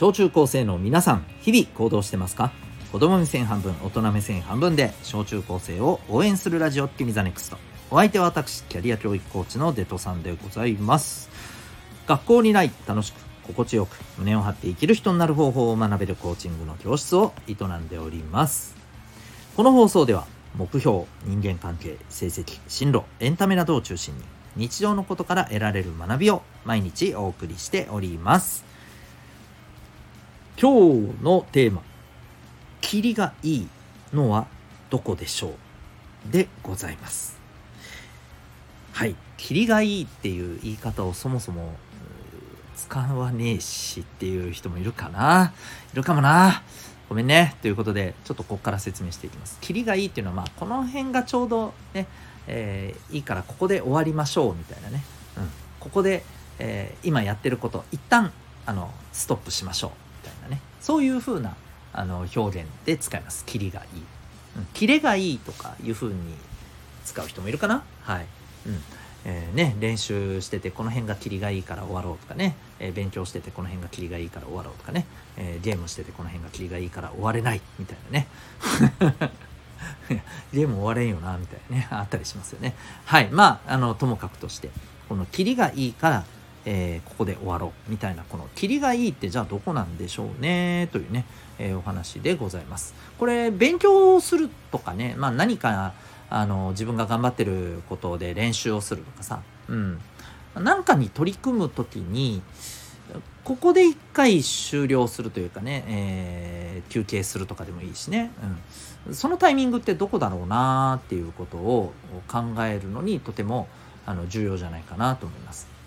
[0.00, 2.52] 小中高生の皆さん日々行動してますか？
[2.90, 7.58] 子供目線半分大人目線半分で小中高生を応援するラジオ君 the NEXT。
[7.90, 11.28] お相手は私キャリア教育コーチのデトさんでございます。
[12.06, 13.16] 学校にない楽しく
[13.46, 18.74] 心地よく胸を張って生きる人になる方法を学べるコーチングの教室を営んでおります。
[19.54, 24.24] この放送では目標人間関係成績進路エンタメなどを中心に
[24.56, 28.69] 日常のことから得られる学びを毎日お送りしております。
[30.60, 31.80] 今日のテーマ
[32.82, 33.68] 「霧がいい
[34.12, 34.46] のは
[34.90, 35.52] どこでしょう?」
[36.30, 37.38] でございます。
[38.92, 39.16] はい。
[39.38, 41.74] 霧がいいっていう言い方をそもそも
[42.76, 45.54] 使わねえしっていう人もいるかな。
[45.94, 46.62] いるかもな。
[47.08, 47.56] ごめんね。
[47.62, 49.56] ということでちょっとここから説明していきます。
[49.62, 52.06] 霧がいいっていうのはまあこの辺がちょうどね、
[52.46, 55.02] えー、いいからここで終わりましょうみたいなね、
[55.38, 56.22] うん、ここで、
[56.58, 58.30] えー、今やってること一旦
[58.66, 60.09] あのストップしましょう。
[60.20, 60.60] たいなね。
[60.80, 61.56] そういう風な
[61.92, 63.44] あの表現で使います。
[63.44, 64.02] 霧がいい、
[64.56, 66.14] うん、キレがいいとかいう風に
[67.04, 67.82] 使う人もいるかな？
[68.02, 68.26] はい、
[68.66, 68.82] うん。
[69.24, 75.04] えー、ね、練習しててこの辺がキリがいいから終わろうとかね、えー、勉強しててこの辺がキリがいいから終わろうとかね、
[75.36, 78.26] えー、ゲームしててこの辺がキリがいいから終われないみたいなね。
[80.52, 81.88] ゲーム終われんよなみたいなね。
[81.90, 82.74] あったりしますよね。
[83.04, 83.28] はい。
[83.30, 84.70] まああのともかくとして
[85.08, 86.24] このキリがいいから、
[86.64, 91.24] えここで終わろうみたいなこのキリがいいってじゃあどこなんでしょうねというね、
[91.58, 92.94] えお話でございます。
[93.18, 95.94] これ勉強をするとかねまあ何か
[96.30, 100.00] あの自分が頑張ってることで練習をするとかさ、うん、
[100.54, 102.42] なんかに取り組む時に
[103.42, 108.30] ここで一回終了するというかね、えー、休憩するとかでもいいしね、
[109.06, 111.92] うん、そのタイミングってどこだろうなっていうことを
[112.28, 113.66] 考えるのにとても
[114.06, 115.79] あの重要じゃないかなと思います。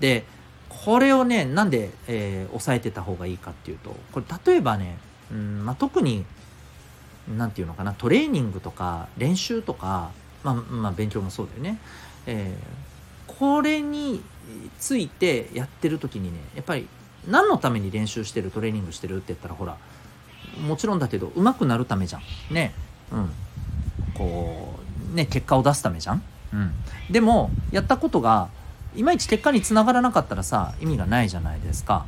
[0.00, 0.24] で
[0.68, 4.98] これをねなんで、えー、抑えてた方がいいかっていうとこれ例えばね、
[5.30, 6.24] うんまあ、特に
[7.36, 10.10] 何て言うのかなトレーニングとか練習とか、
[10.44, 11.78] まあ、まあ勉強もそうだよね、
[12.26, 14.22] えー、これに
[14.78, 16.86] ついてやってる時にねやっぱり
[17.26, 19.76] 何のために練習してるトレーニングしてるって言ったらほら
[20.66, 22.54] もちろんだけど上手くなるためじゃん。
[22.54, 22.72] ね。
[23.12, 23.30] うん。
[24.14, 24.74] こ
[25.12, 26.22] うね結果を出すためじゃん。
[26.52, 26.72] うん。
[27.10, 28.48] でもやったことが
[28.96, 32.06] いまいち結果につながらなかったらさ意味がないじゃないですか。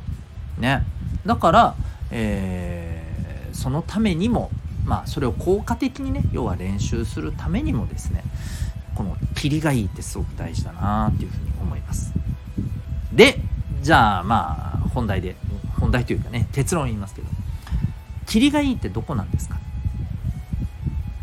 [0.57, 0.83] ね。
[1.25, 1.75] だから
[2.11, 4.49] えー、そのためにも
[4.85, 8.23] まあそれを効果的にね要は練習するためにもですね
[8.95, 12.11] この霧がいいってすごく大事だなっていうふうに思います。
[13.13, 13.39] で
[13.83, 15.35] じゃあまあ本題で
[15.79, 17.27] 本題というかね結論言いますけど
[18.25, 19.59] 霧がいいってどこなんですか？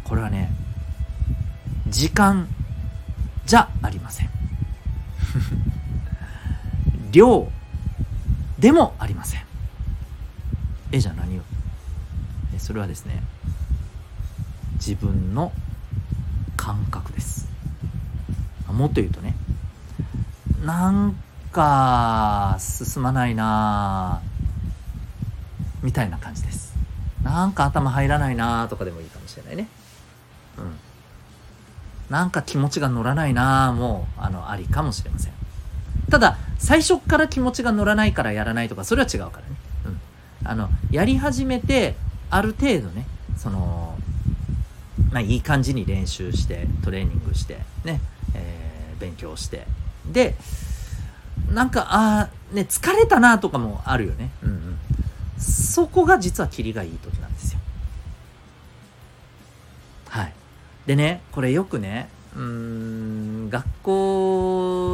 [0.04, 0.52] これはね
[1.88, 2.48] 時間
[3.44, 4.30] じゃありません。
[7.10, 7.48] 量
[8.58, 9.42] でもありません。
[10.92, 11.42] えじゃあ何を
[12.54, 13.22] えそれはですね
[14.74, 15.52] 自分の
[16.56, 17.48] 感覚です。
[18.68, 19.34] もっと言うとね
[20.64, 21.16] なん
[21.52, 24.20] か進まないな
[25.82, 26.74] みたいな感じです。
[27.22, 29.68] なんか頭入らないなとかでもいいかもしれないね。
[30.58, 30.76] うん。
[32.10, 35.32] なんか気持ちが乗らないなもうあのありかもしれません。
[36.10, 39.56] ただ最初から気持ちが乗らないからやらないとかそれは違うからね、
[39.86, 40.00] うん、
[40.48, 41.94] あのやり始めて
[42.30, 43.06] ある程度ね
[43.36, 43.86] その
[45.12, 48.00] まあ、いい感じに練習してトレーニングしてね、
[48.34, 49.66] えー、勉強して。
[50.10, 50.34] で
[51.50, 54.78] なんかあね疲れたなとかもあるよね、うんうん、
[55.38, 57.60] そこが実はキリがいい時なんですよ。
[60.08, 60.32] はい。
[60.86, 64.85] でねこれよくねうん学校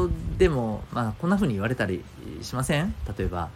[0.42, 2.04] でも、まあ、こんな風に言われたり
[2.42, 2.94] しません？
[3.16, 3.48] 例えば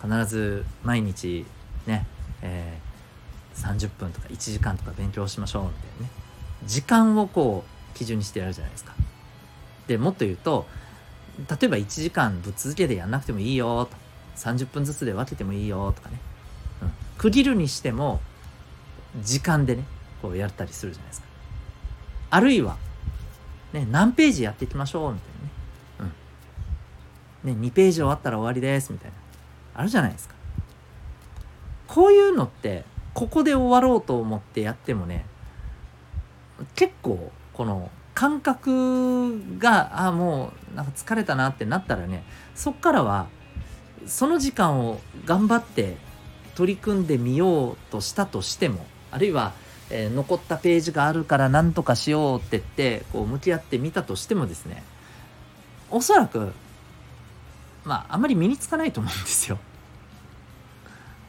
[0.00, 1.44] 必ず毎日
[1.86, 2.06] ね、
[2.42, 2.88] えー
[3.58, 6.10] 30分とか1時間とか勉強しましょうみたいなね。
[6.64, 8.94] 時間をこう基準にしてやるじゃないですか。
[9.88, 10.64] でもっと言うと
[11.38, 13.96] 例えば1時間ぶっ続けでやんなくてもいいよと。
[14.36, 16.20] 30分ずつで分けてもいいよとかね、
[16.82, 18.20] うん、区切るにしても
[19.24, 19.82] 時間でね
[20.22, 21.26] こうやったりするじゃないですか。
[22.30, 22.76] あるいは
[23.72, 25.27] ね何ページやっていきましょうみたいな。
[27.48, 29.16] ね2ページ終わったら終わりですみたいな。
[29.74, 30.34] あるじゃないですか。
[31.86, 32.84] こういうのって
[33.14, 35.24] ここで終わろうと思ってやってもね
[36.76, 42.22] 結構この感覚があもうなんか疲れたなってなったらね
[42.54, 43.26] そっからは
[44.06, 45.96] その時間を頑張って
[46.54, 49.52] 取り組んでみようとしたとしてもあるいは、
[49.90, 54.82] えー、残ったページがあるから何とかしようって言ってこう向き合ってみたとしてもですね
[55.90, 56.52] おそらく
[57.88, 59.58] まああんまり身につかないと思うんですよ。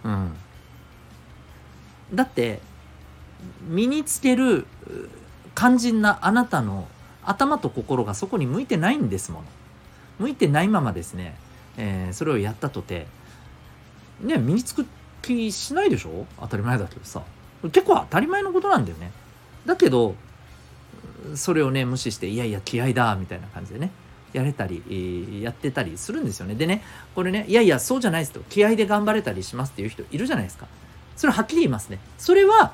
[0.03, 0.35] うん。
[2.13, 2.59] だって
[3.67, 4.67] 身につける
[5.55, 6.87] 肝心なあなたの
[7.23, 9.45] 頭と心がそこに向いてないんですもの。
[10.19, 11.37] 向いてないままですね、
[11.77, 13.07] えー、それをやったとて。
[14.21, 14.85] ね身につく
[15.21, 16.25] 気しないでしょ？
[16.41, 17.21] 当たり前だけどさ。
[17.63, 19.11] 結構当たり前のことなんだよね。
[19.65, 20.15] だけど
[21.35, 23.91] それをね無視していやいや気合だみたいな感じでね。
[24.33, 26.55] やれたり、やってたりするんですよね。
[26.55, 26.83] でね
[27.15, 28.41] これねいやいやそうじゃないですと。
[28.49, 30.67] 気合で頑張れたりしますっていう人いるじゃないですか。
[31.15, 31.99] それははっきり言いますね。
[32.17, 32.73] それは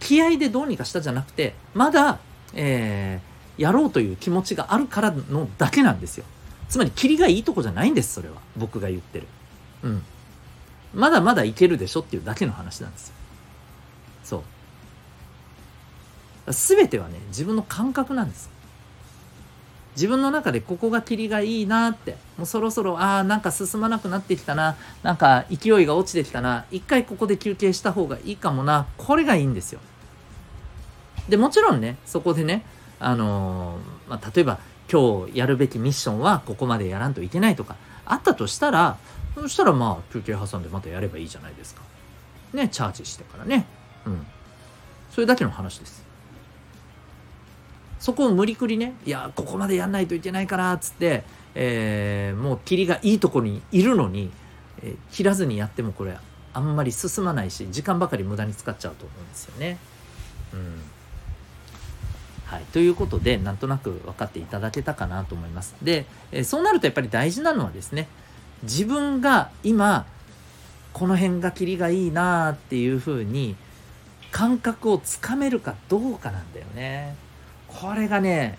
[0.00, 2.18] 気合でどうにかしたじゃなくてまだ、
[2.54, 6.24] えー、やろうという気持ちがあるからのだけなんですよ。
[6.68, 8.36] つまり霧がいいとこじゃないんですそれは。
[8.56, 9.26] 僕が言ってる。
[9.82, 10.02] うん。
[10.94, 13.14] まだまだいけるでしょっていうだけの話なんですよ。
[14.24, 14.42] そう。
[16.52, 18.50] 全てはね自分の感覚なんです。
[19.94, 22.16] 自分の中でここが霧がいいなって。
[22.38, 24.76] もうそろそろああなんか進まなくなってきたな。
[25.02, 26.64] なんか勢いが落ちてきたな。
[26.70, 28.86] 一回ここで休憩した方がいいかもな。
[28.96, 29.80] これがいいんですよ。
[31.28, 32.64] でもちろんねそこでね
[32.98, 34.58] あのー、まあ、例えば
[34.90, 38.98] 今日やるべきミッションはここまでやらんといけないとかあったとしたら
[39.34, 41.82] そしたらまあ休憩挟んでまたやればいいじゃないですか。
[42.52, 43.66] ねチャージしてからね。
[44.06, 44.26] うん。
[45.10, 46.11] それだけの話です。
[48.02, 51.22] そこを無理くりねいやここまでやんないといけないからっつって、
[51.54, 54.32] えー、もう霧がいいところにいるのに、
[54.82, 56.16] えー、切らずにやってもこれ
[56.52, 59.78] あんまり進まないし時間ばかり無駄に使っちゃうと思うんですよね。
[60.52, 60.80] うん
[62.46, 65.76] はい、ということでなんとなく分かっていただけたかなと思います。
[65.80, 68.08] で、えー、そうなるとやっぱり大事なのはですね
[68.64, 70.06] 自分が今
[70.92, 73.54] この辺が霧がいいなっていうふうに
[74.32, 77.14] 感覚をつかめるかどうかなんだよね。
[77.80, 78.58] これがね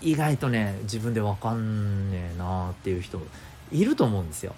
[0.00, 3.20] 意外とね自分で分かんねえなーっていう人
[3.72, 4.54] いると思うんですよ。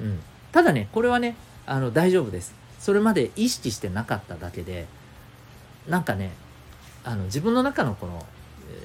[0.00, 0.20] うん、
[0.52, 1.36] ただねこれはね
[1.66, 2.54] あの大丈夫です。
[2.78, 4.86] それまで意識してなかっただけで
[5.88, 6.32] なんかね
[7.02, 8.26] あの自分の中のこの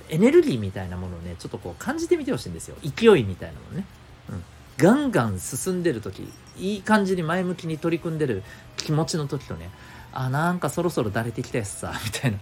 [0.09, 3.85] エネルギーみたいなものをねちょっとこう感じてみてほしいんですよ勢いみたいなものね、
[4.29, 4.43] うん、
[4.77, 8.43] ガンガン進んでる時いい感じに前向きに取り組んでる
[8.77, 9.69] 気持ちの時とね
[10.11, 12.39] あなんかそろそろだれてきたやつさみたいな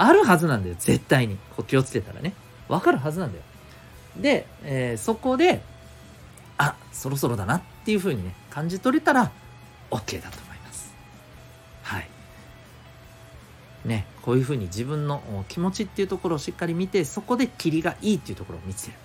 [0.00, 1.36] あるはずなんだよ絶対に。
[1.56, 2.32] こう気をつけたらね。
[2.68, 3.44] わかるはずなんだよ。
[4.16, 5.62] で、えー、そこで
[6.58, 9.30] あそろそろだなっていう風にね感じ取れたら
[9.90, 10.94] OK だと思います。
[11.82, 12.08] はい。
[13.84, 18.98] ねこういう風に自分の気持ちっていうところをしっかり見てそこで霧がいいっていうところを見つける。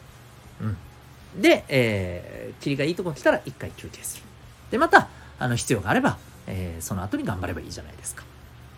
[1.36, 1.42] うん。
[1.42, 4.24] で、えー、霧がいいとこ来たら一回休憩する。
[4.72, 5.10] でまた
[5.40, 8.24] あの必要があればえー、その後に頑張ればいいじゃないですか。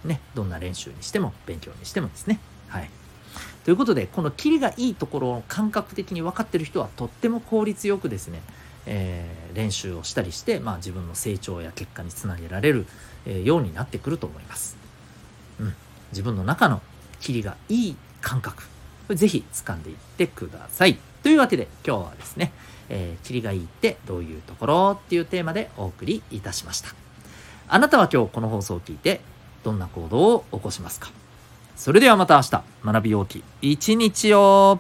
[0.04, 2.40] ね、どんな練習にしても勉強にしてもですね。
[2.68, 2.90] はい。
[3.66, 8.42] ということで、このキリがいいところを感覚的に分かってる人はとっても効率よくですね、
[8.86, 12.88] えー、練習をしたりして、まあ、自分の成長や結果につなげられる、
[13.26, 14.78] えー、ようになってくると思います。
[15.60, 15.76] うん。
[16.12, 16.82] 自分の中の
[17.20, 18.64] キリがいい感覚、
[19.10, 20.98] ぜひ掴んでいってください。
[21.24, 22.54] というわけで今日はですね、
[22.90, 26.90] えー、キリがいいってどういうところっていうテーマでお送りいたしました。
[27.68, 29.20] あなたは今日この放送を聞いて
[29.63, 31.09] どんな行動を起こしますか。
[31.75, 34.80] それではまた明日学びようき一日を。